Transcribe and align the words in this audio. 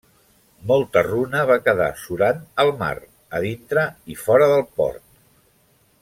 Molta 0.69 1.01
runa 1.07 1.41
va 1.51 1.57
quedar 1.67 1.89
surant 2.05 2.41
al 2.65 2.73
mar, 2.81 2.89
a 3.39 3.45
dintre 3.47 3.83
i 4.15 4.21
fora 4.25 4.47
del 4.57 4.65
port. 4.81 5.03